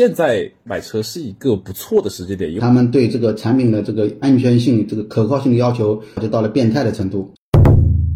[0.00, 7.30] 现在买车是一个不错的时间点，他们对这个产品的这个安全性、这个可靠性的要求就到了变态的程度。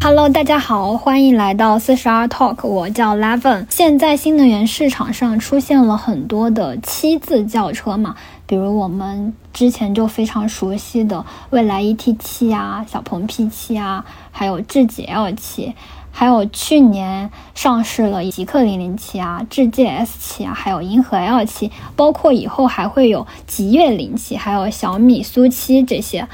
[0.03, 3.67] Hello，大家好，欢迎来到四十二 Talk，我叫 Levin。
[3.69, 8.15] 现在新能源市场上出现了很多的七字轿车嘛，
[8.47, 15.71] 比如我们之前就非常熟悉的蔚来 ET 七啊、小鹏 P 七啊，还有智己 L7。
[16.17, 26.25] 还有去年上市了极氪零零七啊，智界 S 七啊，还有银河 L 七，包括以后还会有极越零七，还有小米苏七这些。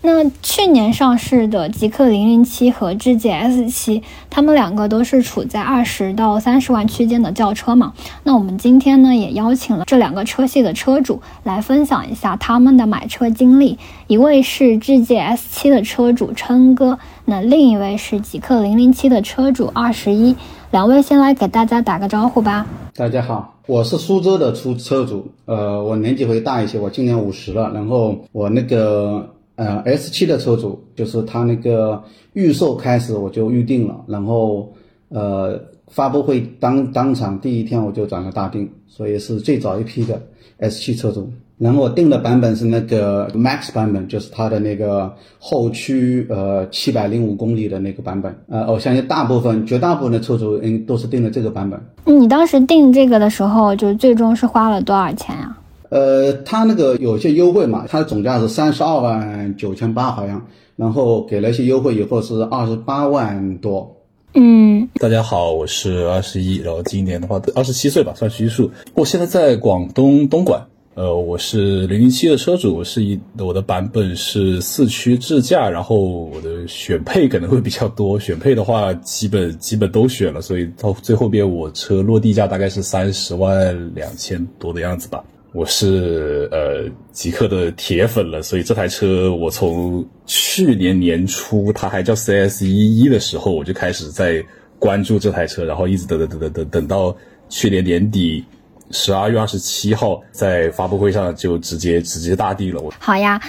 [0.00, 7.92] 那去年上市的极氪零零七和智界 S 七，它们两个都是处在二十到三十万区间的轿车嘛。
[8.22, 13.76] 那我们今天呢，也邀请了这两个车系的车主来分享一下他们的买车经历。
[14.06, 20.36] 一位是智界 S 七的车主琛哥，那另一位是极氪零零七的车主二十一。
[20.70, 22.64] 两位先来给大家打个招呼吧。
[22.94, 29.28] 大家好，我是苏州的出车主，呃，我年纪会大一些，我今年五十了，然后我那个。
[29.58, 32.00] 呃，S 七的车主就是他那个
[32.32, 34.72] 预售开始我就预定了，然后
[35.08, 40.22] 呃发布会当当场第一天我就转了大定，所以是最早一批的
[40.58, 41.28] S 七车主。
[41.58, 48.32] 然后我定的版本是那个 Max 版本，就是它的那个后驱呃七百零五公里的那个版本。
[48.48, 51.80] 呃，我相信大部分绝大部分的车主应都是定了这个版本。
[52.04, 55.57] 你当时定这个的时候，就最终是花了多少钱呀？
[55.90, 63.96] 呃，他那个有些优惠嘛，它的总价是三十二万九千八好像，然后给了一些优惠以后是二十八万多。
[64.34, 68.70] 嗯，大家好，我是二十一，然后今年的话二十七岁吧，算虚数。
[68.94, 85.24] 我现在在广东东莞，呃，我是零零七的车主，我是一我的版本是四驱智驾，然后我的选配可能会比较多，选配的话基本基本都选了，所以到最后边我车落地价大概是三十万两千多的样子吧。
[85.54, 94.44] 我是呃极客的铁粉了，所以这台车我从去年年初它还叫 CS 一一的时候，我就开始在
[94.78, 97.16] 关注这台车，然后一直等等等等等等到
[97.48, 98.44] 去年年底
[98.90, 102.82] 十二月二十七号在发布会上就直接直接大地了。
[102.82, 103.40] 我好呀，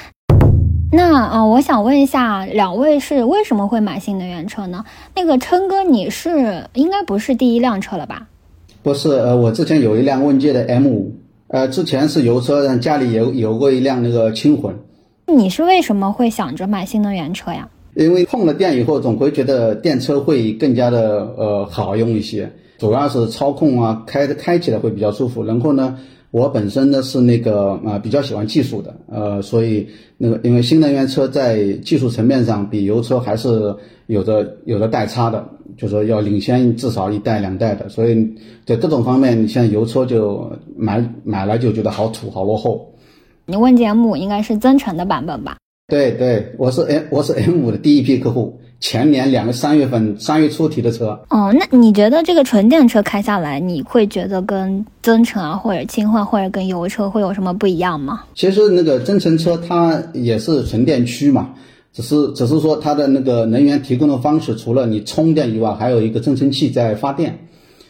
[0.94, 4.86] 那呃我想问一下，两位是为什么会买新能源车呢？
[5.14, 8.26] 那个琛哥，你是应该不是第一辆车了吧？
[8.82, 11.14] 不是，呃，我之前有一辆问界的 M 五。
[11.50, 14.76] 呃，之前是油车，家里有有过一辆那个轻混。
[15.26, 17.68] 你是为什么会想着买新能源车呀？
[17.96, 25.44] 因为碰了电以后，总会觉得电车会更加的呃好用一些，主要是操控啊，开开起来会比较舒服。
[25.44, 25.98] 然后呢，
[26.30, 29.88] 我本身呢是那个啊比较喜欢技术的，呃，所以
[30.20, 35.50] 那个因为新能源车在技术层面上比油车还是有着有着代差的。
[35.80, 38.36] 就说要领先至少一代两代的，所以
[38.66, 42.94] 在各种方面，你像油车就买买来就觉得好土好落后。
[43.46, 45.56] 你问节目应该是增程的版本吧？
[45.88, 51.18] 对对，我是 M 我是 M 五的第一批客户，前年两个三月份三月初提的车。
[51.30, 58.26] 哦，那你觉得这个纯电车开下来，你会觉得跟增程啊，或者轻混，或者跟油车会有什么不一样吗？
[58.36, 61.56] 其实那个增程车它也是纯电驱嘛。
[61.92, 67.48] 只是只是说它的那个能源提供的方式，除了你充电以外，还有一个增程器在发电。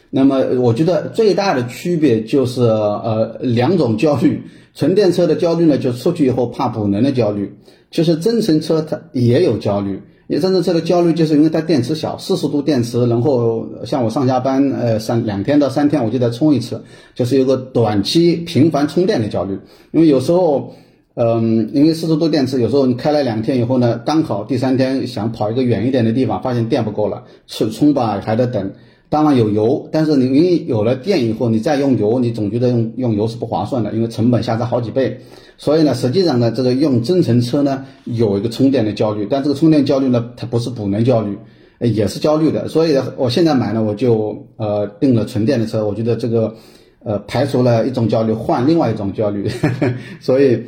[0.10, 4.42] 那么我觉得最大的区别就是呃两种焦虑，
[4.74, 7.54] 纯电车的焦虑呢，就出去以后怕补能的焦虑。
[7.92, 16.82] 其实增程车它也有焦虑，也增程车的焦虑就是因为它电池小，四十度电池，然后像我上下班呃三两天到三天我就得充一次，
[17.14, 19.60] 就是有个短期频繁充电的焦虑，
[19.92, 20.74] 因为有时候。
[21.22, 28.72] 嗯，因为四十度电池，有时候你开了两天以后呢，刚好第三天想跑一个远一点的地方，发现电不够了，充充吧还得等。
[29.10, 35.20] 当然有油，但是你因为有了电以后，你再用油，你总觉得用用油是不划算的，因为成本下降好几倍。
[35.58, 41.38] 所以呢，实际上呢，这个用增程车呢，有一个充电的焦虑，但这个充电焦虑呢，它不是补能焦虑，
[41.82, 42.70] 也是焦虑的。
[42.70, 46.56] 所以我现在买呢，我就呃订了纯电的车，我觉得这个
[47.04, 49.50] 呃排除了一种焦虑，换另外一种焦虑，
[50.22, 50.64] 所以。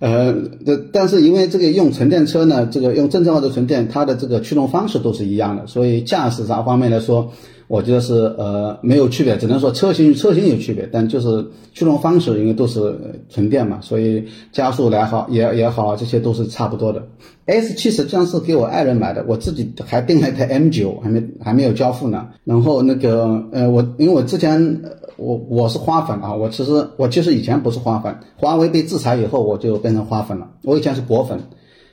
[0.00, 0.32] 呃，
[0.64, 7.32] 这但是因为这个用纯电车呢，这个用正常化的纯电，它的这个驱动方式都是一样的，所以驾驶啥方面来说，
[7.68, 12.92] 我觉得是呃没有区别，只能说车型与车型有区别，但就是驱动方式因为都是
[13.28, 17.00] 纯电嘛，所以加速来好也也好，这些都是差不多的。
[17.46, 22.26] S 七实际上是给我爱人买的，我自己还订了一台 M 九，还没还没有交付呢。
[22.44, 24.82] 然后那个呃，我因为我之前。
[25.18, 30.48] 我我是花粉啊，我其实我其实以前不是花粉，华为被制裁以后我就变成花粉了。
[30.62, 31.40] 我以前是果粉，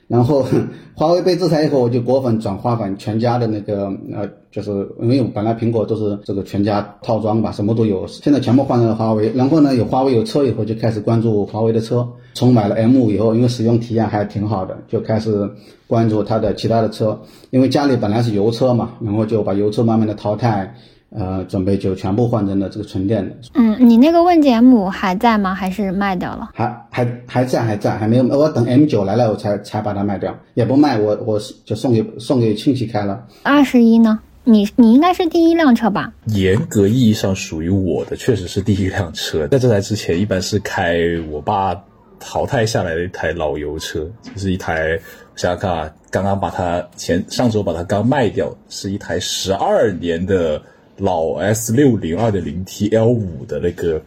[0.08, 0.44] 然后
[0.94, 4.70] 华为被制裁以后，我就果粉转花粉，全家的那个呃，就是
[5.00, 9.32] 因为本来苹果都是这个全家套装吧，什么都有，现在全部换成了华为。
[9.34, 12.08] 然后呢，有华为有车以后，就开始关注华为的车。
[12.34, 15.50] 从买了 M 五以后，因为使用体验还挺好的，就开始
[15.86, 17.18] 关注它的其他的车。
[17.50, 20.74] 因为家里本来是油车嘛，然后就把油车慢慢的淘汰。
[21.18, 23.34] 呃，准备就全部换成了这个纯电的。
[23.54, 25.54] 嗯，你那个问界 M 五还在吗？
[25.54, 26.50] 还是卖掉了？
[26.52, 28.24] 还还还在，还在，还没有。
[28.24, 33.24] 我等 M 九来了，我才才把它卖掉，也不卖，我我就送给送给亲戚开了。
[33.42, 34.20] 二十一呢？
[34.44, 36.12] 你你应该是第一辆车吧？
[36.26, 39.48] 严格意义上属于我的，确实是第一辆车。
[39.48, 40.98] 在这台之前，一般是开
[41.30, 41.74] 我爸
[42.20, 44.90] 淘汰下来的一台老油车，就是一台，
[45.34, 50.60] 想想看啊，刚刚把它前上周把它刚卖掉，是一台十二年的。
[50.98, 54.00] 老 S 六零二点零 T L 五的那个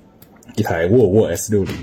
[0.56, 1.74] 一台沃尔沃 S 六零，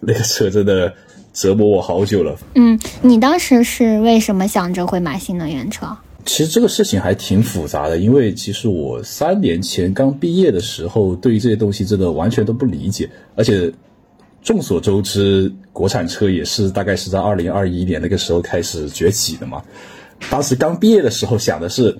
[0.00, 0.92] 那个车真的
[1.32, 2.36] 折磨我好久了。
[2.56, 5.96] 嗯，你当时是为什么想着会买新能源车？
[6.24, 13.08] 其实这个事情还挺复杂的，因为其实我三年前刚毕业的时候，对于这些东西真的完全都不理解。
[13.36, 13.72] 而且
[14.42, 19.62] 众所周知，国产车也是大概是在二零二一年那个时候开始崛起的嘛。
[20.28, 21.96] 当时刚毕业的时候想的是。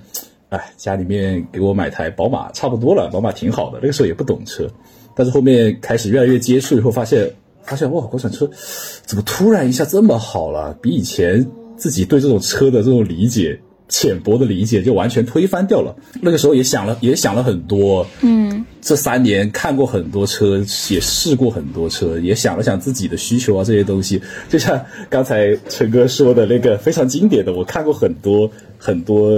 [0.53, 3.79] 哎，家里面给我买台宝马差不多了，宝马挺好的。
[3.81, 4.67] 那个时候也不懂车，
[5.15, 7.33] 但是后面开始越来越接触以后，发现
[7.63, 8.47] 发现哇，国产车
[9.03, 10.77] 怎么突然一下这么好了？
[10.79, 13.59] 比以前自己对这种车的这种理解。
[13.89, 15.95] 浅薄的理解就完全推翻掉了。
[16.19, 18.07] 那个时候也想了，也想了很多。
[18.21, 20.57] 嗯，这三年看过很多车，
[20.89, 24.19] 也试过很多车，也想了想自己的需求啊这些东西。
[24.49, 28.49] 就像刚才陈哥说的那个非常经典的，我看过很多
[28.85, 29.31] 很多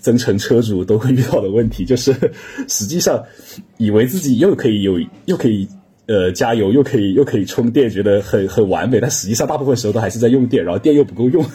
[0.00, 2.12] 增程车主都会遇到的问题， 就是
[2.66, 3.24] 实际上
[3.76, 5.68] 以为自己又可以有又可以
[6.06, 11.46] 呃加油，又可以又可以充电，觉得很很完美，但实际上大部分时候都还是在用电，然后电又不够用。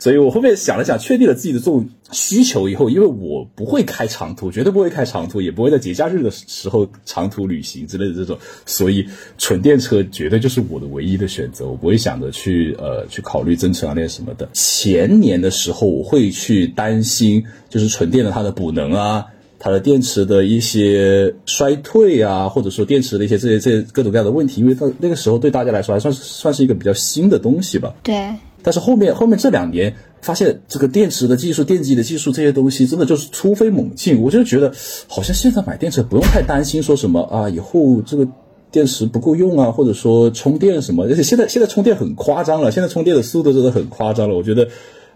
[0.00, 9.06] 所以我后面想了想，确定了自己的这种需求以后，因为我不会开长途，绝对不会开长途，也不会在节假日的时候长途旅行之类的这种，所以
[9.38, 11.66] 纯电车绝对就是我的唯一的选择。
[11.66, 14.48] 我不会想着去呃去考虑增程啊那些什么的。
[14.52, 19.26] 前年的时候，我会去担心，就是纯电的它的补能啊，
[19.58, 27.94] 它的电池的一些衰退啊，或者说电池的一些这些这些各种各样的问题，因为它那个时候对大家来说还算是算是一个比较新的东西吧。
[28.02, 28.32] 对。
[28.62, 34.72] 但是后面后面这两年发现这个电池的技术、电机的技术这些东西真的就是突飞猛进，我就觉得
[35.06, 38.26] 好像现在买电池不用太担心说什么啊，以后这个
[38.70, 44.34] 电池不够用啊，或者说充电什么，而且现在现在充电很夸张了，现在充电的速度真的很夸张了。
[44.34, 44.68] 我觉得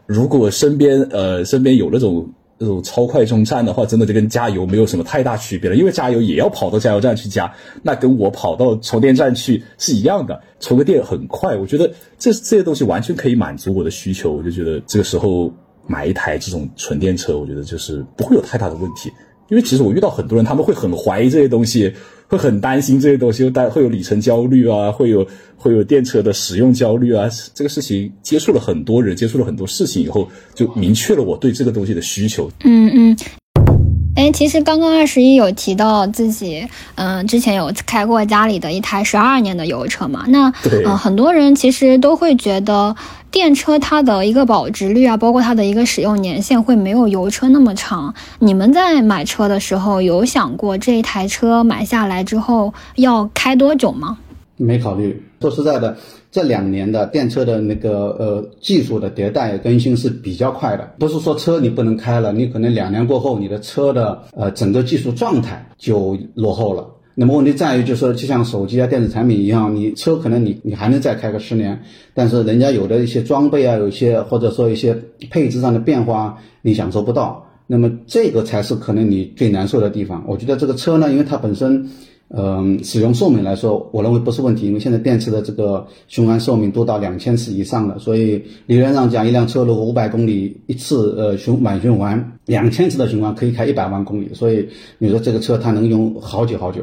[0.07, 2.29] 如果身边呃身边有那种。
[2.63, 11.57] 这种超快充站的话，真的就跟加油没有什么太大区别了，因为加油也要跑到加油站去加，那跟我跑到充电站去是一样的，充个电很快。
[11.57, 11.89] 我觉得
[12.19, 15.53] 这这些东西完全可以满足我的需求，我就觉得这个时候
[15.87, 19.11] 买一台这种纯电车，我觉得就是不会有太大的问题。
[19.49, 21.93] 因为其实我遇到很多人，他们会很怀疑这些东西。
[22.33, 27.29] 会很担心这些东西，会担会有里程焦虑啊，会有会有电车的使用焦虑啊。
[27.53, 32.51] 这个事情接触了很多人，接触了很多事情以后，就明确了我对这个东西的需求。
[32.65, 33.17] 嗯嗯。
[34.15, 40.25] 哎，其实刚刚二十一有提到自己，嗯，之前有开过家里的一台十二年的油车嘛？
[40.29, 40.53] 那
[40.85, 42.95] 呃，很多人其实都会觉得
[43.31, 48.15] 电车它的一个保值率啊，包括它的一个使用年限会没有油车那么长。
[48.41, 54.19] 你们在买车的时候有想过这一台车买下来之后要开多久吗？
[54.57, 55.23] 没考虑。
[55.41, 55.97] 说实在的。
[56.33, 66.89] 这两年的电车的那个呃技术的迭代更新是比较快的，不是说车你不能开了，你可能两年过后你的车的呃整个技术状态就落后了。
[67.15, 71.83] 那么问题在于就是说，就像手机啊电子产品一样，你车可能你你还能再开个十年，
[72.15, 74.99] 但是人家有的一些装备啊，有一些或者说一些
[75.31, 80.25] 配置上的变化你享受不到，那么这个才是可能你最难受的地方。
[80.27, 81.91] 我觉得这个车呢，因为它本身。
[82.35, 96.81] 嗯，使用寿命来说，我认为不是问题，因为现在电池的这个循环寿命都到两千次以上了，所以理论上讲，一辆车如果五百公里一次，呃，循满循环两千次的循环可以开一百万公里，所以你说这个车它能用好久好久，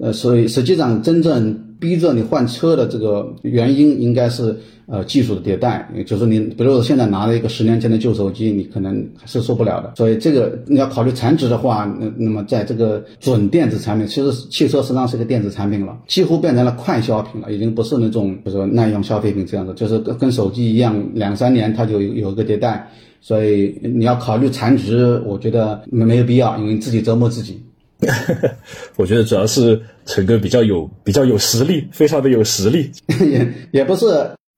[0.00, 4.56] 呃，所以实际上真正逼着你换车的这个原因应该是。
[4.92, 9.92] 呃，技术的迭代，就是你，比如说现在拿了一个十年前的旧手机，你可能是受不了的。
[9.96, 22.90] 所以这个你要考虑残值的话，那那么在这个准电子产品，其实汽车实际上是个电子产品了，几乎变成了快消品了，已经不是那种比如说耐用消费品这样的，就是跟跟手机一样，两三年它就有有一个迭代。
[23.20, 27.62] 所以你要考虑残值，我觉得没没有必要，因为自己折磨自己。
[28.96, 32.90] 我觉得主要是陈哥比较有比较有实力，非常的有实力，
[33.20, 34.06] 也也不是。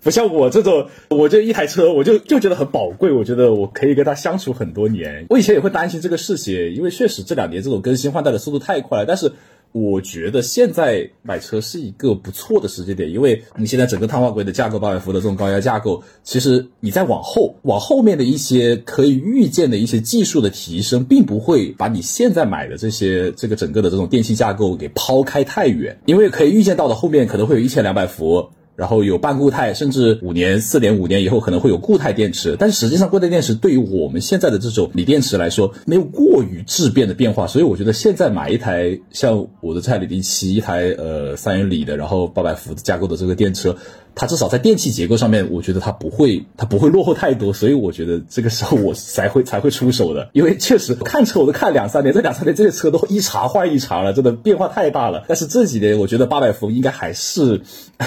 [0.05, 5.27] 不像我这种，我这一台车我就就觉得很宝贵，我觉得我可以跟他相处很多年。
[5.31, 9.33] 我以前也会担心这个事情，因为确实这两年这种更新换代的速度太快了，但是。
[9.73, 28.51] 我觉得现在买车是一个不错的时间点，因为你现在整个碳化硅的架构、八百伏的这种高压架构，其实你再往后往后面的一些可以预见的一些技术的提升，并不会把你现在买的这些这个整个的这种电器架构给抛开太远，因为可以预见到的后面可能会有一千两百伏。
[28.83, 43.77] 然后有半固态，甚至五年、四年、五年以后可能会有固态电池，但是实际上固态电池对于我们现在的这种锂电池来说，没有过于质变的变化，所以我觉得现在买一台像我的这台锂电七，一台呃三元锂的，然后八百伏架构的这个电车。
[44.15, 55.25] 它至少在电气结构上面，我觉得它不会，它不会落后太多，所以我觉得这个时候我才会才会出手的，因为确实看车我都看两三年，这两三年这些车都一茬换一茬了，真的变化太大了。
[55.29, 57.63] 但是这几年我觉得八百伏应该还是，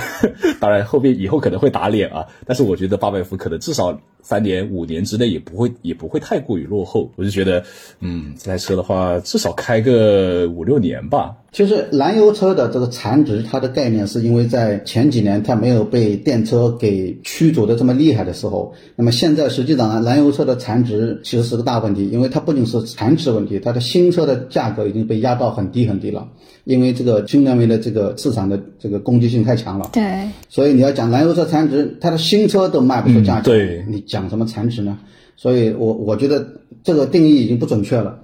[0.60, 4.00] 当然后面以后可能会打脸啊，但是我觉得八百伏可能至少。
[4.26, 7.64] 三年五年之内也不会也不会太过于落后，我就觉得，
[8.00, 11.36] 嗯，这台车的话至少开个五六年吧。
[11.52, 26.28] 其实燃油车的这个残值，它的概念是因为在前几年它没有被电车给驱逐的这么厉害的时候，那么现在实际上呢，燃油车的残值其实是个大问题，因为它不仅是残值问题，它的新车的价格已经被压到很低很低了，
[26.66, 29.90] 因为这个新能源的这个市场的这个攻击性太强了。
[29.94, 34.04] 对，所以你要讲燃油车残值，它的新车都卖不出价钱，对你。
[34.06, 34.98] 讲什么残值呢？
[35.36, 36.48] 所以我我觉得
[36.84, 38.16] 这个定义已经不准确了。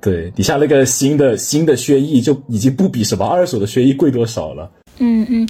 [0.00, 4.70] 对，底下那个新的新的轩逸就已经不比什么二手的轩逸贵多少了。
[4.98, 5.48] 嗯嗯，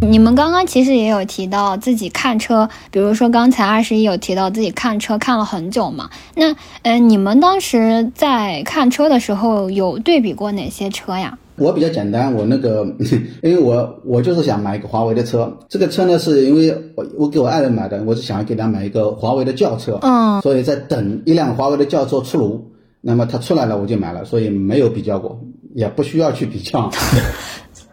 [0.00, 6.08] 你们刚刚其实也有提到自己看车，比如说刚才二十一有提到自己看车看了很久嘛。
[6.34, 11.36] 那呃，你们当时在看车的时候有对比过哪些车呀？
[11.56, 12.86] 我比较简单，我那个，
[13.42, 15.58] 因为我我就是想买一个华为的车。
[15.68, 19.98] 这个车呢，是因为我我给我爱人买的，我是想要给他买一个华为的轿车。
[20.02, 25.40] 嗯，所以在等一辆华为的轿车出炉，那么它出来了我就买了，所以没有比较过，
[25.74, 26.90] 也不需要去比较。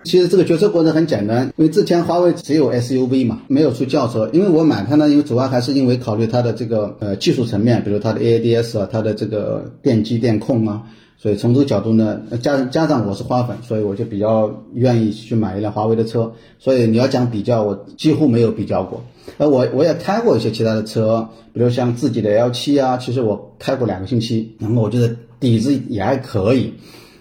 [0.05, 4.29] 其实这个决策过程很简单，因为之前华为只有 SUV 嘛，没有出轿车。
[4.31, 10.83] 因为我买它呢，因为主要还是因为考虑它的这个呃技术层面，比如它的 AADS 啊，它的这个电机电控啊。
[11.21, 16.31] 所以从这个角度呢，加加上我是花粉，所以我就比较愿意去买一辆华为的车。
[16.59, 19.03] 所以你要讲比较，我几乎没有比较过。
[19.37, 26.73] 呃，我我也开过一些其他的车，比如像自己的 L 七啊，其实我开过两个星期，然后我觉得底子也还可以。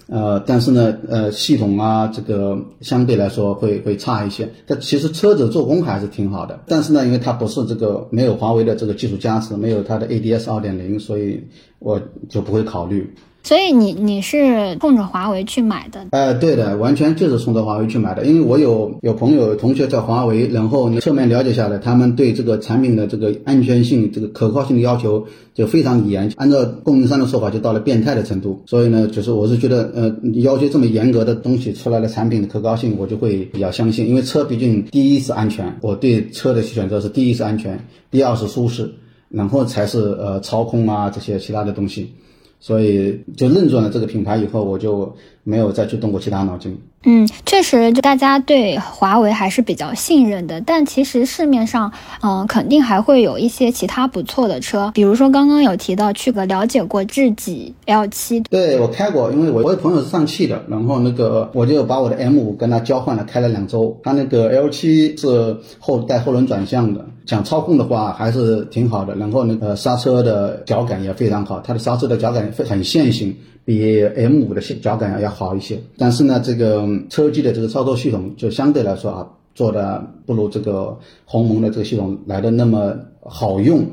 [0.06, 4.48] 呃，但是呢，呃，系统啊，这个相对来说会会差一些。
[4.64, 6.60] 但其实车子做工还是挺好的。
[6.66, 11.42] 但是呢，因为它不是这个没有华为的这个技术加持，没有它的 ADS 二点零，所以
[11.80, 13.12] 我就不会考虑。
[13.48, 16.04] 所以你你是冲着华为去买的？
[16.10, 18.26] 呃，对的，完全就是冲着华为去买的。
[18.26, 28.62] 因为我有有朋友同学在华为，然后侧面了解下来，他们对这个产品的这个安全性、这个可靠性的要求就非常严，按照供应商的说法，就到了变态的程度。
[28.66, 34.06] 所以呢，就是我是觉得，呃，要求这么严格的东西出来的产品的可靠性，我就会比较相信。
[34.06, 38.92] 因为车毕竟第一是安全，我对车的选择是第一是安全，第二是舒适，
[39.30, 42.12] 然后才是呃操控啊这些其他的东西。
[42.60, 46.76] 所以就认准了这个品牌以后，我就没有再去动过其他脑筋。
[47.04, 50.60] 嗯，确实，就大家对华为还是比较信任的。
[50.60, 54.90] 但其实市面上，嗯，肯定还会有一些其他不错的车。
[54.92, 63.96] 比如说刚刚有提到去个了解过智己 L 七，对我开过，因为我我有朋友是上汽的，然后那个我就把我的 M 五跟他交换了，开了两周。
[64.02, 69.14] 他那个 L 七是后带后轮转向的，讲操控的话还是挺好的。
[69.14, 73.36] 然后那个刹车的脚感也非常好，它的刹车的脚感很线性。
[73.64, 83.84] 比 M 五的脚感要好一些，但是呢，这个车机的这个操作系统就相对来说啊，做的不如这个鸿蒙的这个系统来的那么好用，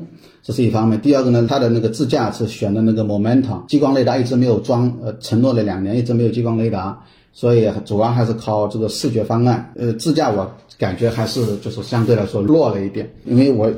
[0.42, 0.98] 这是一方面。
[1.02, 6.98] 第二个呢，它的那个自驾是选的那个 Momentum，激光雷达一直没有装，呃，承诺了两年一直没有激光雷达，
[7.34, 9.74] 所以主要还是靠这个视觉方案。
[9.76, 13.72] 呃，自驾我感觉还是就是相对来说弱了一点，因为我。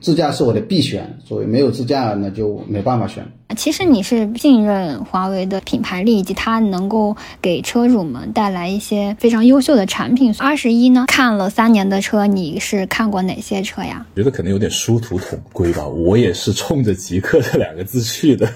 [0.00, 3.24] 自驾是我的必选，所以没有自驾那就没办法选。
[3.56, 10.34] 其实你是信任华为的品牌力以及它能够给车主们带来一些非常优秀的产品。
[10.38, 14.04] 二十一呢，看了三年的车，你是看过哪些车呀？
[14.16, 15.86] 觉得可能有点殊途同归吧。
[15.86, 18.52] 我也是冲着极客这两个字去的，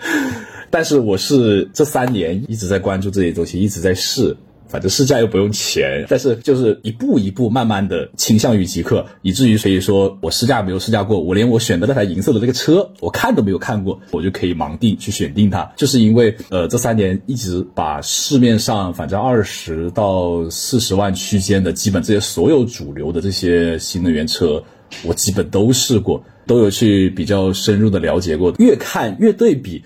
[0.70, 4.36] 但是我是这三年一直在关注这些东西，一直在试。
[4.74, 24.60] 反正试驾又不用钱，但是就是一步一步慢慢的倾向于极客，以至于所以说我试驾没有试驾过，我连我选的那台银色的这个车我看都没有看过，我就可以盲定去选定它，就是因为呃这三年一直把市面上反正二十到四十万区间的基本这些所有主流的这些新能源车，
[25.04, 29.84] 我基本都试过，都有去比较深入的了解过，越看越对比。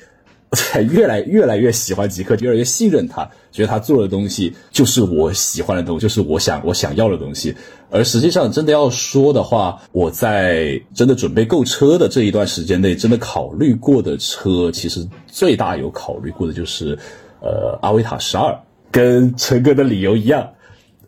[0.53, 7.55] 才越来越来越喜欢极客，越来越信任他，觉得他做的东西就是我喜欢的东西，就是我想我想要的东西。
[7.91, 16.99] 而实际上，真的要说的话，我在真的准备购车的这一段时间内，真的考虑过的车，其实最大有考虑过的就是，
[17.41, 18.59] 呃，阿维塔十二。
[18.91, 20.51] 跟陈哥的理由一样。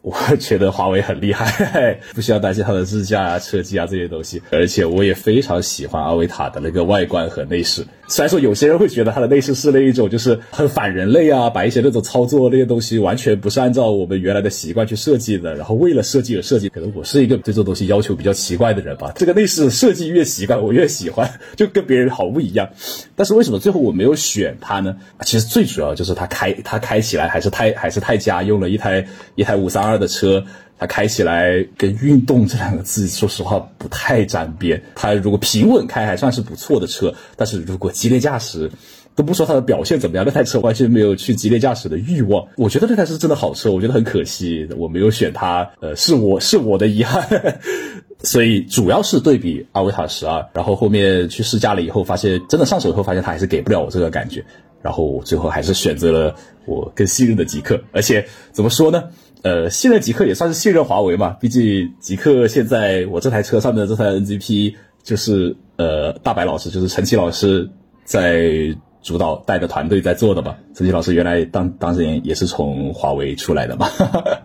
[0.02, 7.87] 我觉得华为很厉害，不需要担心它的日价啊、车机啊这些东西，而且我也非常喜欢阿维塔的那个外观和内饰。
[8.11, 16.69] 虽然说有些人会觉得它的内饰是那一种就是很反人类啊，把一些那种操作那些东西完全不是按照我们原来的习惯去设计的，然后为了设计而设计。
[16.69, 19.12] 可能我是一个对这种东西要求比较奇怪的人吧。
[19.17, 22.71] 这个内饰设计越习惯，我越喜欢，就跟别人好不一样。
[23.17, 24.97] 但是为什么最后我没有选它呢？
[25.23, 29.81] 其实最主要就是它开它开起来还是太还是太家用了，一台一台五三。
[29.81, 30.45] 二的车，
[30.80, 34.82] 它开起来跟运动这两个字，说实话不太沾边。
[34.94, 38.70] 它如果平稳开还算是不错的车，但是如果激烈驾驶，
[39.14, 42.49] 都不说它的表现怎么样，那台车完全没有去激烈驾驶的欲望。
[42.56, 47.28] 我觉得那台是真的好车，我觉得很可惜我没有选它，呃，是我是我的遗憾。
[48.25, 54.42] 所以主要是对比阿维塔十二，然后后面去试驾了以后，发现真的上手以后发现它还是给不了我这个感觉，
[54.80, 56.34] 然后我最后还是选择了
[56.66, 57.82] 我更信任的极客。
[57.92, 59.04] 而且怎么说呢？
[59.42, 67.68] 呃，信任极客也算是信任华为嘛，毕竟极客现在我这台车上的这台 NGP 就是呃大白老师，就是陈奇老师
[68.04, 70.54] 在主导带的团队在做的嘛。
[70.75, 73.88] 陈奇老师原来当当时也是从华为出来的嘛，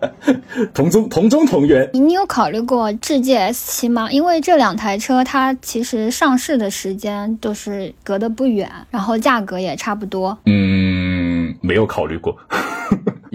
[0.73, 1.89] 同宗同宗同源。
[1.93, 4.09] 你有考虑过智界 S 七吗？
[4.11, 10.37] 因为这两台车它其实上市的时间都是隔得不远，然后价格也差不多。
[10.45, 12.37] 嗯，没有考虑过。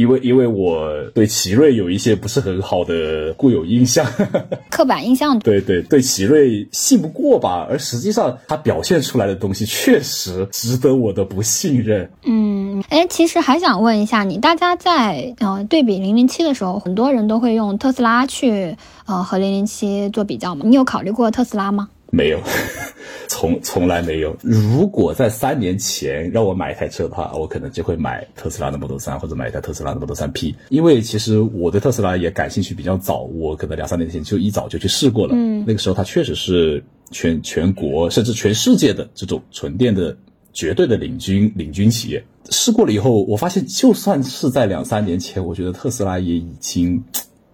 [0.00, 4.06] 因为因为我对奇瑞有一些不是很好的固有印象，
[4.70, 5.38] 刻板印象。
[5.40, 7.66] 对对对，奇瑞信不过吧？
[7.68, 12.10] 而实际上，它表现出来的东西确实值得我的不信任。
[12.24, 18.74] 嗯，哎，其实还想问一下你，大家在呃对比零零七的时候，很多人都会用特斯拉去
[19.06, 20.62] 呃和零零七做比较嘛？
[20.64, 21.88] 你有考虑过特斯拉吗？
[22.10, 22.40] 没有，
[23.28, 24.36] 从从来没有。
[24.42, 35.34] 如果在三年前让我买一台车的话，我可能就会买特斯拉的 Model 3或者买一台特斯拉的 Model 3 P，因为其实我对特斯拉也感兴趣比较早，我可能两三年前就一早就去试过了。
[35.36, 40.16] 嗯，那个时候它确实是全全国甚至全世界的这种纯电的
[40.52, 42.24] 绝对的领军领军企业。
[42.50, 47.04] 试过了以后，我发现就算是在两三年前，我觉得特斯拉也已经。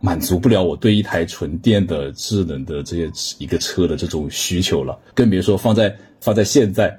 [0.01, 6.99] 满足不了我对一台纯电的智能的这些一个车的这种需求了，更别说放在放在现在，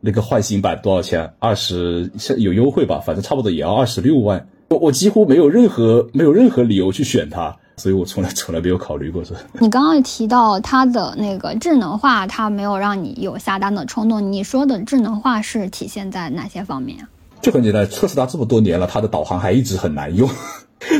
[0.00, 1.32] 那个换新版多少钱？
[1.38, 4.48] 二十有优惠吧，反正差不多也要二十六万。
[4.68, 9.34] 我我几乎没有任何没有任何理由去选它，所以我从来从来没有考虑过这。
[9.60, 14.32] 你刚刚提到它的那个智能化，它没有让你有下单的冲动。
[14.32, 17.08] 你说的智能化是体现在哪些方面啊？
[17.42, 20.28] 就很简单，特斯拉这么多年了，它的导航还一直很难用。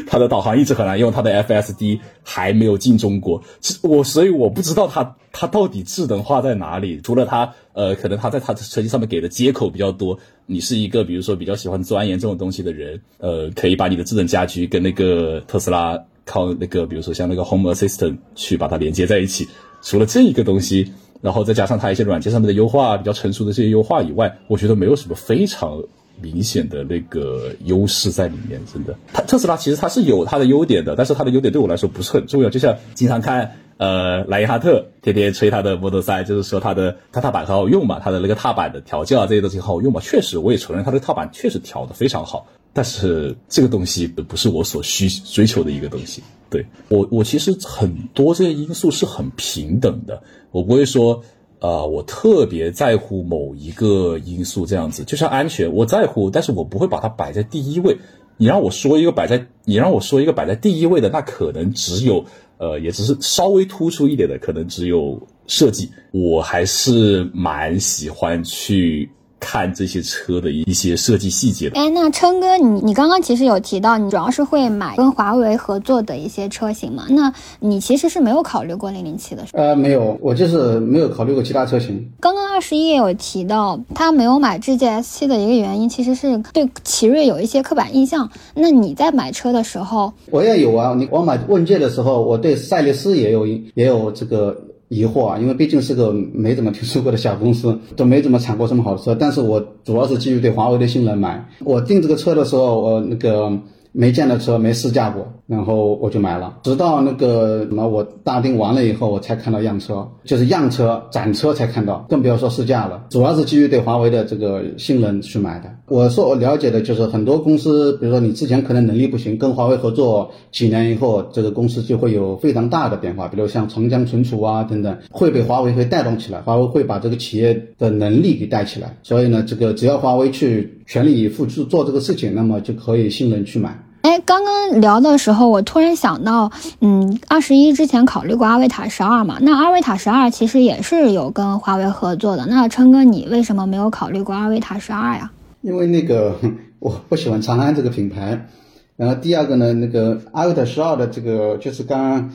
[0.06, 3.42] 它的导航一直很难用，它的 FSD 还没有进中国。
[3.82, 7.00] 我所以我不知道它它到底智能化在哪里。
[7.02, 10.18] 除了它，呃，可能它在它的车机上面给的接口比较多。
[10.46, 19.48] 你是一个比如说比较喜欢钻研这种东西的人，呃，可以把你的智能家居跟那个特斯拉靠那个比如说像那个 Home Assistant 去把它连接在一起。
[19.82, 25.82] 除了这一个东西，然后再加上它一些软件上面的优化比较成熟的这些优化以外，我觉得没有什么非常。
[26.22, 28.96] 明显的那个优势在里面，真的。
[29.12, 32.48] 它特斯拉其实它是有它的优点的，但是它的优点对我来说不是很重要。
[32.48, 40.00] 就像经常看呃莱因哈特天天吹他的 Model 3，就是说它的它踏板很好用嘛，它的那个踏板的调教啊这些东西很好用嘛。
[40.00, 46.22] 确实，我也承认它的踏板确实调的非常好，但是这个东西不是我所需追求的一个东西。
[46.48, 51.24] 对我我其实很多这些因素是很平等的，我不会说。
[51.62, 57.96] 啊，我特别在乎某一个因素，这样子，就像安全，我在乎，但是我不会把它摆在第一位。
[58.36, 62.24] 你让我说一个摆在，你让我说一个摆在第一位的，那可能只有，
[62.58, 65.88] 呃，也只是稍微突出一点的，可能只有设计。
[66.10, 69.08] 我还是蛮喜欢去
[69.42, 71.76] 看这些车的一些设计细节的。
[71.76, 77.06] 哎，那琛哥，你你刚刚其实有提到，你主要是会买跟华为合作的一些车型嘛？
[77.10, 82.08] 那你其实是没有考虑过零零七的，呃，没有，我就是没有考虑过其他车型。
[82.20, 88.30] 刚刚二十一也有提到，他没有买智界 S 七的一个原因，其实是对奇瑞有一些刻板印象。
[88.54, 90.94] 那你在买车的时候，我也有啊。
[90.96, 94.56] 你我买问界的时候，我对赛力斯也有也有这个。
[94.92, 99.14] 疑惑啊，因为毕竟是个没怎么听说过的小公司，都没怎么产过什么好车。
[99.14, 101.48] 但是我主要是基于对华为的信任买。
[101.64, 103.58] 我订这个车的时候，我那个。
[103.94, 106.58] 没见到车，没试驾过，然后我就买了。
[106.62, 113.04] 直到那个什么，我大定完了以后，我才看到样车，就是样车展车才看到，更不要说试驾了。
[113.10, 115.70] 主要是基于对华为的这个信任去买的。
[115.88, 123.28] 我说我了解的就是很多公司，比如说你之前可能能力不行，跟华为合作几年以后，这个公司就会有非常大的变化。
[123.28, 128.96] 比如像长江存储啊等等，会被华为会带动起来，华为会把这个企业的能力给带起来。
[129.02, 133.78] 所以呢，这个只要华为去全力以赴去做这个事情，那么就可以信任去买。
[134.02, 139.38] 哎，刚刚聊的时候，我突然想到，嗯，二十一之前考虑过阿维塔十二嘛？
[139.40, 142.44] 那阿维塔十二其实也是有跟华为合作的。
[142.46, 145.30] 那琛哥，你为什么没有考虑过阿维塔十二呀？
[145.60, 146.34] 因为那个
[146.80, 148.48] 我不喜欢长安这个品牌。
[148.96, 152.30] 然后第二个呢，那个阿维塔十二的这个就是刚刚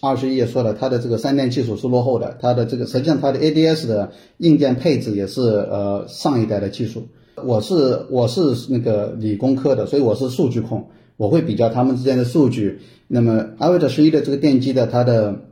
[0.00, 7.06] 二十一也说了，它的这个三电技术是落后的，它的这个实际上它的 ADS 的硬件配置也是呃上一代的技术。
[7.44, 10.84] 我是我是那个理工科的，所以我是数据控。
[11.16, 12.80] 我会比较它们之间的数据。
[13.06, 15.42] 那么阿维塔十一的这个电机的它的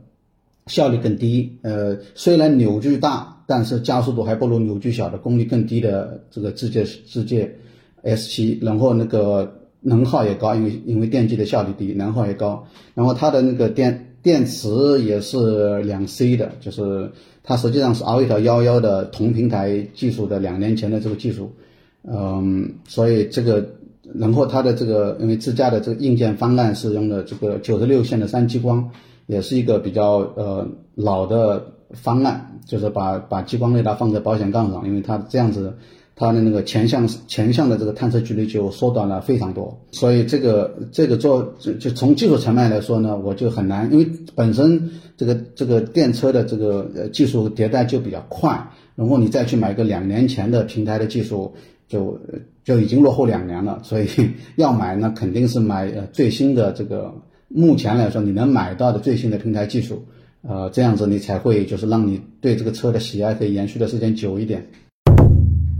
[0.67, 7.55] 效率更低，呃，虽然扭矩大，但是加速度还不如扭矩小的功率更低的这个智界智界
[8.01, 8.59] S 七。
[8.61, 12.65] 然后那个能耗也高，因为因为电机的效率低，能耗也高。
[12.95, 14.67] 然后它的那个电电池
[15.03, 17.11] 也是两 C 的，就是
[17.43, 21.51] 它实际上是阿维塔幺幺的同平台技术的两年前的这个技术。
[22.03, 23.65] 嗯，所以这个。
[24.13, 28.91] 然后它的这个，因为自家的这个硬件方案是用的这个九十六线的三激光，
[29.27, 35.73] 也是一个比较呃老的方案，就是把把激光雷达放在保险杠上，因为它这样子，
[36.17, 39.79] 它的那个前向前向的这个探测距离就缩短了非常多。
[39.93, 51.53] 所以这个这个做就就从技术层面来说呢，我就很难，因为本身这个这个电车的这个呃技术迭代就比较快，然后你再去买个两年前的平台的技术。
[51.89, 52.19] 就
[52.63, 54.07] 就已经落后两年了，所以
[54.55, 57.13] 要买那肯定是买呃最新的这个，
[57.47, 60.05] 目前来说你能买到的最新的平台技术，
[60.47, 64.65] 呃这样子你才会就是让你对这个车的喜爱可以延续的时间久一点。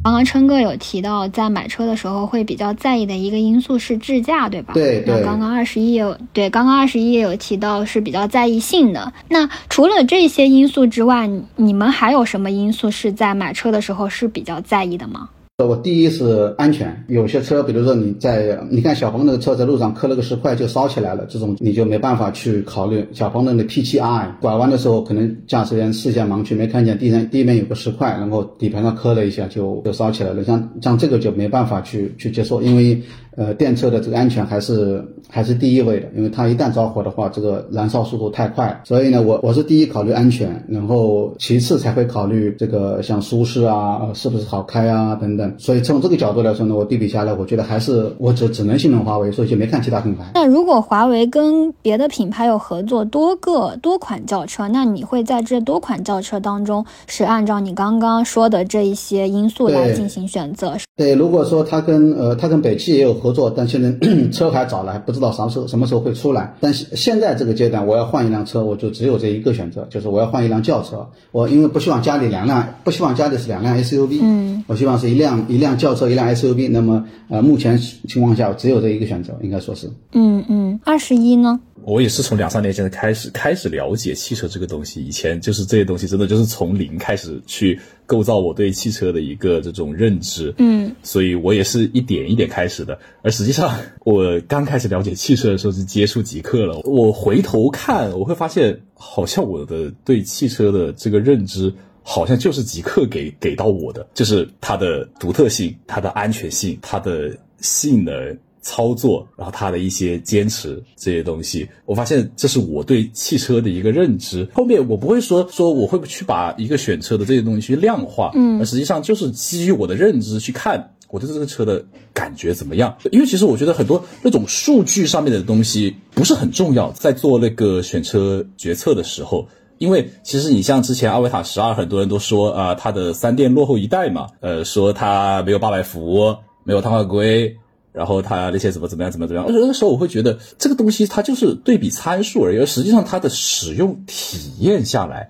[0.04, 4.74] 刚刚琛哥有提到，在买车的时候会比较在意的一个因素是智驾，对吧？
[4.74, 5.16] 对对。
[5.16, 9.10] 那刚刚二十一有对，刚刚二十一也有提到是比较在意性能。
[9.30, 15.30] 那除了这些因素之外，你们还有什么因素是在买车的时候是比较在意的吗？
[15.66, 23.08] 我第一是安全，有些车，比如说你在，你看小鹏那个车在路上磕了个石块就烧起来了，这种你就没办法去考虑。
[23.14, 33.02] 小鹏的那 P7i 拐弯的时候，可能驾驶员视线盲区没看见地上地面有个石块，然后底盘上磕了一下就就烧起来了，像像这个就没办法去去接受，因为。
[33.36, 45.56] 呃，电车的这个安全还是还是第一位的，因为它一旦着火的话，这个燃烧速度太快，所以呢，我我是第一考虑安全，然后其次才会考虑这个像舒适啊，是不是好开啊等等。
[45.58, 50.26] 所以从这个角度来说呢，我对比下来，我觉得还是我只只能信任华为，所以就没看其他品牌。
[50.36, 60.78] 那如果华为跟别的品牌有合作多个多款轿车，那你会在这多款轿车当中是按照你刚刚说的这一些因素来进行选择？
[60.96, 63.23] 对，如果说它跟呃它跟北汽也有。
[63.24, 63.92] 合作，但现在
[64.32, 66.54] 车还早了，还不知道啥时候什么时候会出来。
[66.60, 71.08] 但是现在这个阶段，我要换一辆车，我就只有这一个选择，就是我要换一辆轿车。
[71.32, 76.70] 我因为不希望家里两辆，不希望家里是两辆 SUV，嗯，我希望是一辆一辆轿车，一辆 SUV。
[76.70, 79.90] 那么呃，目前情况下只有这一个选择，应该说是。
[80.12, 81.62] 嗯嗯，二十一呢？
[81.86, 92.98] 我也是从两三年前开始开始了解汽车这个东西，以前就是这些东西真的就是从零开始去构造我对汽车的一个这种认知，嗯，所以我也是一点一点开始的。
[93.22, 96.80] 而实际上，我刚开始了解汽车的时候是接触极客了。
[96.86, 108.38] 我回头看，我会发现好像我的对汽车的这个认知，好像就是极客给给到我的，就是它的独特性、它的安全性、它的性能。
[108.64, 114.50] 操作，然后他的一些坚持这些东西，我发现这是我对汽车的一个认知。
[114.54, 122.98] 后面我不会说说我会去把一个选车的这些东西去量化，嗯，而实际上就是基于我的认知去看我对这个车的感觉怎么样。
[123.12, 129.48] 因为其实我觉得很多那种数据上面的东西不是很重要，在做那个选车决策的时候。
[129.80, 137.58] 因为其实你像之前阿维塔十二，很多人都说啊，它的三电落后一代嘛，呃，说它没有八百伏，没有碳化硅，
[137.94, 139.48] 然后它那些怎么怎么样怎么怎么样。
[139.48, 145.30] 而且那个时候我会觉得这个东西它就是对比参数而已，而实际上它的使用体验下来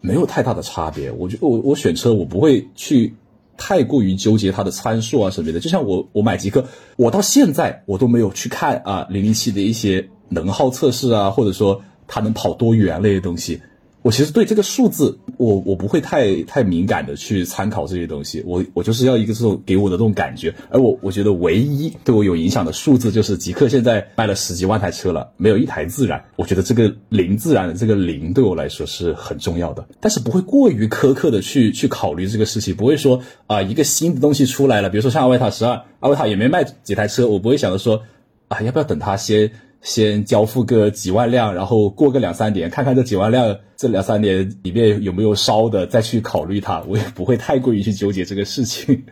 [0.00, 1.10] 没有太大的差别。
[1.10, 3.14] 我就我我选车我不会去
[3.56, 5.60] 太过于纠结它的参数啊什么的。
[5.60, 6.64] 就像我我买极客，
[6.96, 13.60] 我到现在我都没有去看啊零零七的一些能耗测试啊，或者说它能跑多远那些东西。
[14.06, 20.54] 我其实对这个数字，我我不会太太敏感的去参考这些东西，我我就是要一个这种给我的这种感觉。
[20.70, 26.24] 而我我觉得唯一对我有影响的数字就是极客现在卖了十几万台车了，没有一台自然。
[26.36, 38.04] 我觉得这个零自然的这个零对我来说是很重要的，但是不会过于苛刻的去去考虑这个事情，不会说啊一个新的东西出来了，比如说像阿维塔十二，阿维塔也没卖几台车，我不会想着说
[38.46, 39.50] 啊要不要等它先。
[39.86, 46.82] 先交付个几万辆，然后过个两三年，看看这几万辆这两三年里面有没有烧的，再去考虑它。
[46.88, 49.04] 我也不会太过于去纠结这个事情。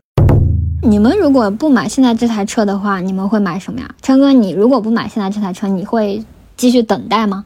[0.83, 3.95] 你们如果不买现在这台车的话，你们会买什么呀？
[4.03, 6.25] 川哥，你如果不买现在这台车，你会
[6.57, 7.45] 继续等待吗？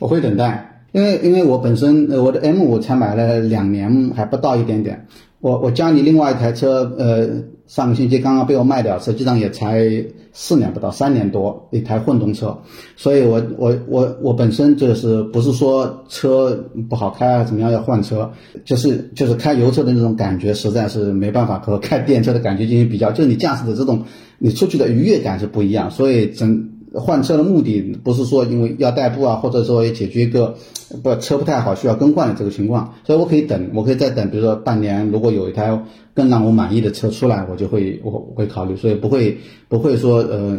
[0.00, 5.06] 我会等待，因为因为我本身呃我的 M 五才买了两年还不到一点点，
[5.38, 7.55] 我我家里另外一台车呃。
[7.66, 12.56] 上个星期刚刚被我卖掉，实际上也才四年不到，三年多一台混动车，
[12.96, 16.54] 所以我我我我本身就是不是说车
[16.88, 18.30] 不好开啊怎么样要换车，
[18.64, 24.04] 就是就是开油车的那种感觉实在是没办法和开电车的感觉进行比较，就是你驾驶的这种
[24.38, 26.70] 你出去的愉悦感是不一样，所以整。
[26.94, 30.54] 换车的目的不是说因为要代步啊，或者说也解决一个
[31.02, 35.78] 不车不太好需要更换的这个情况，所以我可以等，我可以再等，比如说半年，如果有一台
[36.14, 40.58] 更让我满意的车出来，我就会我会考虑，所以不会不会说呃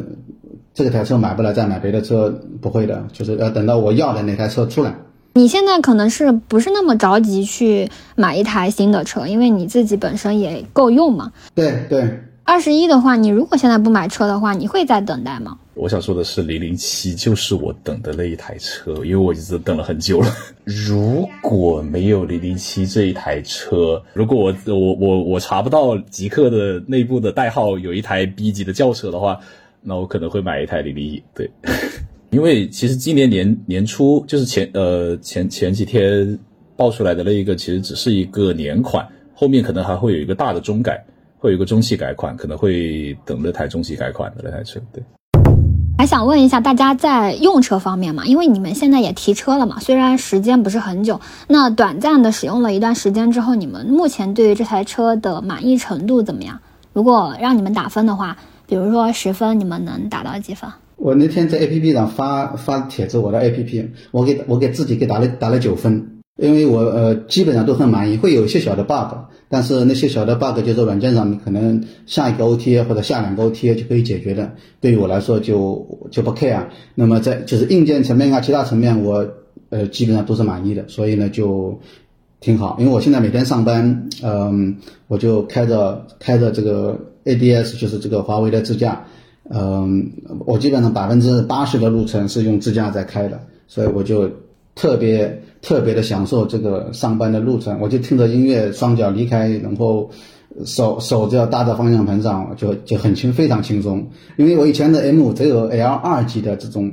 [0.74, 2.30] 这个台车买不来再买别的车，
[2.62, 4.96] 不会的，就是要等到我要的那台车出来。
[5.34, 11.32] 你现在可能是不是那么着急去买一台新的车，因为你自己本身也够用嘛？
[11.56, 12.20] 对对。
[12.44, 15.58] 二十一的话，你如果现在不买车的话，你会再等待吗？
[15.78, 20.28] 我想说的是，零零七就是我等的那一台车，因为我一直等了很久了。
[20.66, 29.40] 如果没有零零七这一台车，如果我我我我查不到极客的内部的代号有一台 B 级的轿车的话，
[29.82, 31.22] 那我可能会买一台零零一。
[31.34, 31.50] 对，
[32.32, 36.38] 因为其实今年年年初就是前呃前前几天
[36.76, 41.06] 爆出来的那一个，其实只是一个年款，后面可能还会有一个大的中改。
[41.40, 44.82] 会有一个中期改款，可能会等那台中期改款的那台车。
[44.92, 45.04] 对，
[46.00, 56.60] 还想问一下大家在用车方面嘛，因为你们现在也提车了嘛，虽然时间不是很久，那短暂的使用了一段时间之后，你们目前对于这台车的满意程度怎么样？
[56.94, 60.70] 如果让你们打分的话，比如说十分，你们能打到几分？
[60.98, 66.17] 我那天在 A P P 上发发帖子，我的 A P P，我给我给自己给打了打了九分。
[66.38, 69.16] 因为我呃基本上都很满意，会有一些小的 bug，
[69.50, 76.68] 但是那些小的 bug 就是软件上你可能下一个 OTA 或者下两个 OTA 就可以解决的，对于我来说就就不 care。
[76.94, 79.28] 那么在就是硬件层面啊，其他层面我
[79.70, 81.80] 呃基本上都是满意的，所以呢就
[82.40, 82.78] 挺好。
[82.80, 89.04] 因为我现在每天上班，嗯，我就开着开着这个 ADS，就是这个华为的自驾，
[89.50, 90.12] 嗯，
[90.46, 94.30] 我基本上百分之八十的路程是用自驾在开的，所以我就。
[94.78, 100.08] 特别特别的享受这个上班的路程，我就听着音乐，双脚离开，然后
[100.66, 104.08] 手手就要搭在方向盘上，就就很轻，非常轻松。
[104.38, 106.92] 因为我以前的 M 只有 L 二级的这种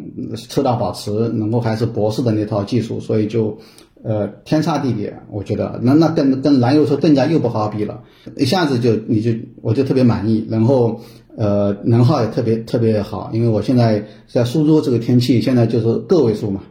[0.49, 3.59] 车道保持，然后还是博士的那套技术，所以就
[4.03, 5.15] 呃天差地别。
[5.31, 8.01] 我觉得那那跟跟燃油车更加又不好比了，
[8.39, 10.99] 一下子就你就我就特别满意，然后
[11.37, 16.63] 呃能耗也特别特别好，因为我现在在苏州这个天气，现在就是个位数嘛。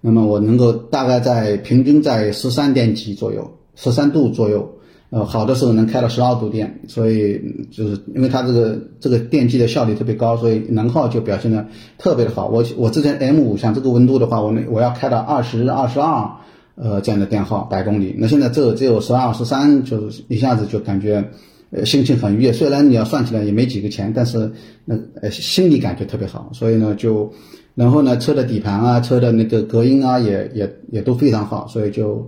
[0.00, 4.70] 那么我能够大概在平均在十三点几左右，十三度左右，
[5.10, 11.66] 呃，好的时候能开到十二度电，所以就是因为它这个这个电机的效率特别高，所以能耗就表现的
[11.98, 12.48] 特别的好。
[12.48, 16.30] 我我之前 M 五像这个温度的话，我们我要开到二十二十二，
[16.74, 18.14] 呃，这样的电耗百公里。
[18.18, 21.30] 那现在这只有十二十三，就是一下子就感觉
[21.70, 22.52] 呃心情很愉悦。
[22.52, 24.50] 虽然你要算起来也没几个钱，但是
[24.84, 27.32] 那呃心理感觉特别好，所以呢就。
[27.76, 32.26] 然后呢，车的底盘啊，车的那个隔音啊，也也也都非常好，所以就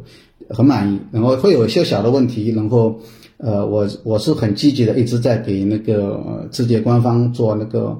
[0.51, 0.99] 很满意。
[1.11, 3.01] 然后会有一些小的问题，然后
[3.39, 7.99] 呃，我我是很积极的，一直在给那个智界官方做那个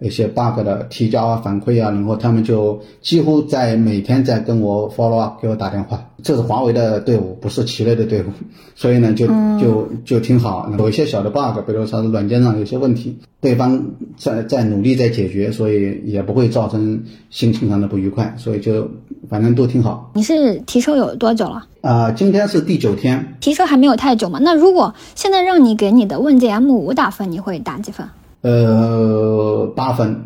[0.00, 8.26] 一些 bug 的提交啊、反馈啊，然后他们就几乎在每天在跟我 follow up，给我打电话，这是华为的队伍，不是奇瑞的队伍，
[8.74, 9.26] 所以呢，就
[9.60, 10.70] 就就挺好。
[10.78, 13.82] 有一些小的 bug，比如说软件上有些问题，对方
[14.16, 18.88] 在在努力在解决，所以也不会造成心情上的不愉快，所以就
[19.28, 20.10] 反正都挺好。
[20.14, 21.66] 你是提车有多久了？
[21.82, 24.38] 啊、今天是第九天，提车还没有太久嘛？
[24.42, 28.06] 那如果现在让你给你的问界 M 五打分，你会打几分？
[28.42, 30.24] 呃，八分、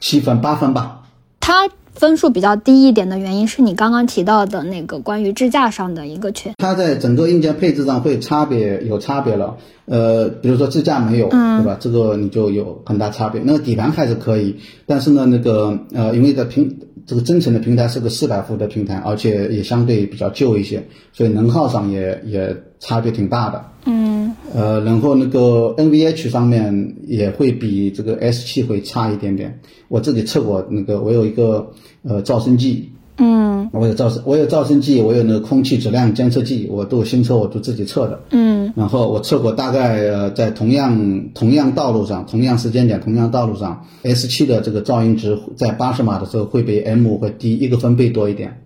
[0.00, 1.02] 七分、八分吧。
[1.40, 6.52] 它分数比较低一点的原因是你刚刚提到的那个关于支架上的一个缺。
[6.58, 11.76] 它在整个硬件配置上会差别有差别了，呃，比如说支架没有，对吧？
[11.78, 13.42] 这个你就有很大差别。
[13.44, 16.78] 那个底盘还是可以，但是呢，那个呃，因为在平
[17.12, 23.62] 这个增程的平台是个四百伏的平台，而且也相对比较旧一些，所以能耗上也也差别挺大的。
[23.84, 29.60] 嗯，呃，然后那个 NVH 上面也会比这个 S 七会差一点点。
[29.88, 31.70] 我自己测过，那个我有一个
[32.02, 38.20] 呃噪声计，嗯我有噪声，我有噪声计，我有那个空气质量监测计，我都有新车我都自己测的。
[38.30, 48.62] 嗯然后我测过，大概呃在同样同样道路上、同样时间点、同样道路上，S 七的这个噪音值在八十码的时候会比 M 5会低一个分贝多一点，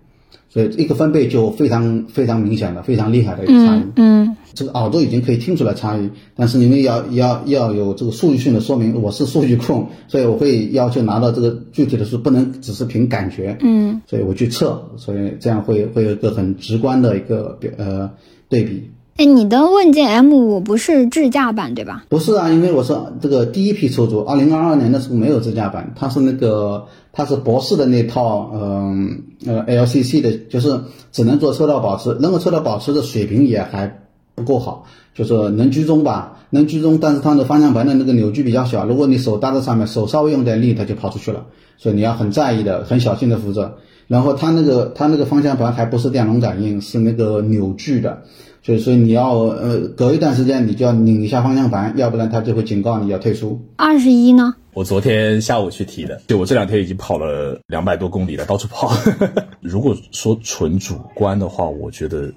[0.49, 3.79] 所以一个分贝就非常非常明显的、非常厉害的一个差异。
[3.79, 18.09] 嗯嗯这个耳朵已经可以听出来差异，但是你们要要要有这个数据性的说明，我是数据控，所以我会要求拿到这个具体的数，不能只是凭感觉，嗯，所以我去测，所以这样会会有一个很直观的一个表呃
[18.49, 18.89] 对比。
[19.17, 22.05] 哎，你的问界 M 五不是智驾版对吧？
[22.09, 26.85] 不是啊，因为我是这个第一批车主，二零二二年的时候没有智驾版，它是那个
[27.17, 30.79] 它是博士的那套，嗯呃 LCC 的，就是
[31.11, 34.01] 只能做车道保持，能够车道保持的水平也还
[34.35, 41.47] 不够好，就是能居中吧，能居中，但是它的方向盘的那个扭矩比较小，如果你手搭在上面，手稍微用点力，它就跑出去了，
[41.79, 43.77] 所以你要很在意的，很小心的扶着。
[44.07, 48.21] 然后它那个它那个方向盘还不是电容感应，是那个扭矩的，
[48.67, 53.61] 所以所以你要呃隔一段时间你就要拧一下方向盘，要不然它就会警告你要退出。
[53.77, 54.55] 二十一呢？
[54.73, 58.91] 我昨天下午去提的，就我这两天已经跑了两百多公里了，到处跑。
[59.61, 62.33] 如果说纯主观的话，我觉得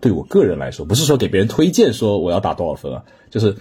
[0.00, 3.54] 对我个人来说，不是说给别人推荐说我要打多少分啊，就是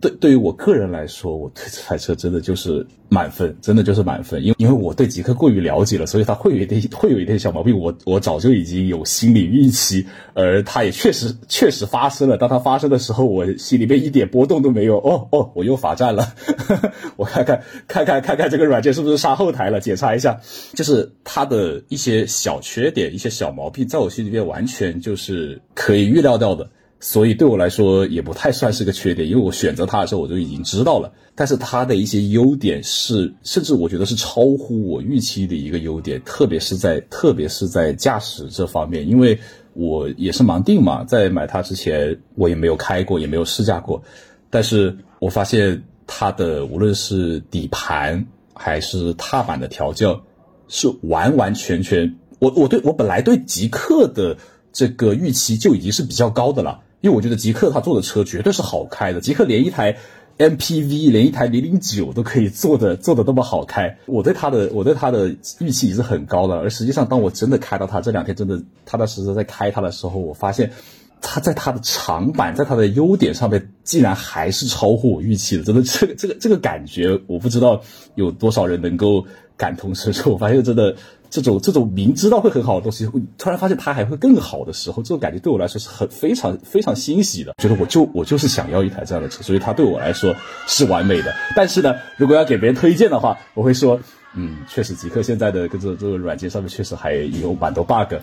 [0.00, 4.42] 对对于我个人来说，我对这台车真的就是满分，真的就是满分。
[4.42, 12.36] 因为因为我对极客过于了解了，所以它会有一点会有一点小毛病，我我早就已经有心理预期，而它也确实确实发生了。
[12.36, 14.98] 当它发生的时候，我心里面一点波动都没有。
[14.98, 16.32] 哦哦，我又罚站了，
[17.16, 20.40] 我看看看看看看这个软件是不是杀后台了，检查一下。
[20.74, 26.70] 就是它的一些小缺点、一些小毛病，在我心里面完全就是可以预料到的。
[27.00, 31.12] 所以对我来说也不太算是个缺点，因为我选择它的时候我就已经知道了。
[31.36, 39.38] 但是它的一些优点是，甚至我觉得是超乎我预期的一个优点，特别是在特别是在驾驶这方面，因为
[39.74, 44.02] 我也是盲定嘛，在买它之前我也没有开过，也没有试驾过，
[44.50, 50.20] 但是我发现它的无论是底盘还是踏板的调教，
[50.66, 54.36] 是完完全全，我我对我本来对极客的
[54.72, 56.80] 这个预期就已经是比较高的了。
[57.00, 59.96] 因为我觉得极客他做的车绝对是好开的，极客连一台
[60.36, 66.58] MPV 连一台零零九都可以做的做的那么好开，我对它的我对它的预期已经很高了。
[66.58, 70.72] 而实际上，当我真的开到它这两天真的踏踏实实在开它的时候，我发现
[71.20, 75.64] 它在它的长板，在它的优点上面，竟然还是超乎我预期的。
[75.64, 77.82] 真的，这个这个这个感觉，我不知道
[78.14, 80.32] 有多少人能够感同身受。
[80.32, 80.96] 我发现真的。
[81.30, 87.54] 这种这种明知道会很好的东西，会突然发现它还会更好的时候，这种感觉对我来说是很非常非常欣喜的。
[87.58, 90.34] 觉得我就我就是想要一台这样的车，所以它对我来说
[90.66, 91.34] 是完美的。
[91.54, 94.00] 但是呢，如果要给别人推荐的话，我会说，
[94.34, 98.14] 嗯，确实极客现在的跟这这个软件上面确实还有蛮多 bug。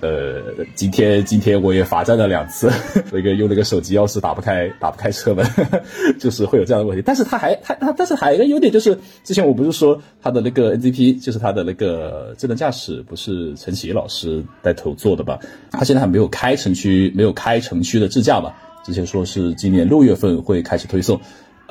[0.00, 0.42] 呃，
[0.74, 2.68] 今天今天我也罚站了两次，
[3.12, 5.46] 那个用那个手机钥匙打不开打不开车门，
[6.18, 7.02] 就是会有这样的问题。
[7.06, 15.38] 但是它还它它但是还有一个优点就是，之前我不是说它的那个 NZP 就是它的那个智能驾驶，不是陈启老师带头做的吧？
[15.70, 18.52] 他现在还没有开城区，没有开城区的智驾嘛？
[18.84, 21.20] 之前说是今年六月份会开始推送。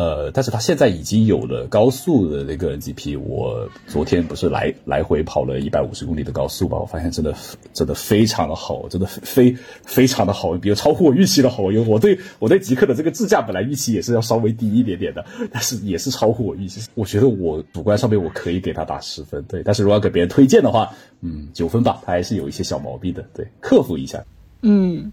[0.02, 3.20] 呃，但是它现在已经有了高速的那个 NGP。
[3.20, 6.80] 我昨天不是来来回跑了一百五十公里的高速吧？
[6.80, 7.36] 我发现真的
[7.72, 11.72] 真的非常的好，真的非非常的好用，比如超乎我预期的好。
[11.72, 16.82] 因为我对我对极客的这个智驾本来预期也是要稍微低一点点的，但是也是超乎我预期。
[16.96, 19.62] 我觉得我主观上面我可以给他打十分，对。
[19.62, 24.26] 但是如果要给别人推荐的话，嗯，九分吧，它还是有一些小毛病的，对，克服一下。
[24.64, 25.12] 嗯。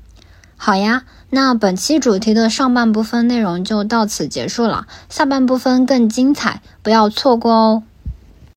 [0.60, 7.82] 好呀，那本期主题的上半部分内容就到此结束了，下半部分更精彩，不要错过哦。